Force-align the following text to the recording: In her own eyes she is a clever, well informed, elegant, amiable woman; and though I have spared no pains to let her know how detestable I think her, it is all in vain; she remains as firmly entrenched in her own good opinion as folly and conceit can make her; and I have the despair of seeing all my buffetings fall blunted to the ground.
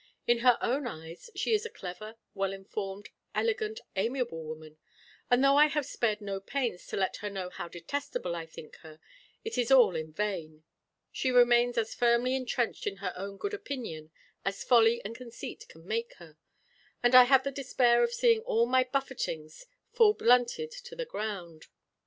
In 0.25 0.39
her 0.39 0.57
own 0.61 0.87
eyes 0.87 1.29
she 1.35 1.53
is 1.53 1.63
a 1.63 1.69
clever, 1.69 2.15
well 2.33 2.53
informed, 2.53 3.09
elegant, 3.35 3.81
amiable 3.95 4.43
woman; 4.43 4.79
and 5.29 5.43
though 5.43 5.57
I 5.57 5.67
have 5.67 5.85
spared 5.85 6.21
no 6.21 6.39
pains 6.39 6.87
to 6.87 6.97
let 6.97 7.17
her 7.17 7.29
know 7.29 7.51
how 7.51 7.67
detestable 7.67 8.33
I 8.35 8.47
think 8.47 8.77
her, 8.77 8.99
it 9.45 9.59
is 9.59 9.69
all 9.69 9.95
in 9.95 10.11
vain; 10.11 10.63
she 11.11 11.29
remains 11.31 11.77
as 11.77 11.93
firmly 11.93 12.33
entrenched 12.35 12.87
in 12.87 12.95
her 12.97 13.13
own 13.15 13.37
good 13.37 13.53
opinion 13.53 14.09
as 14.43 14.63
folly 14.63 15.03
and 15.05 15.15
conceit 15.15 15.65
can 15.69 15.85
make 15.85 16.13
her; 16.15 16.35
and 17.03 17.13
I 17.13 17.25
have 17.25 17.43
the 17.43 17.51
despair 17.51 18.01
of 18.01 18.11
seeing 18.11 18.39
all 18.39 18.65
my 18.65 18.83
buffetings 18.83 19.67
fall 19.91 20.13
blunted 20.15 20.71
to 20.71 20.95
the 20.95 21.05
ground. 21.05 21.67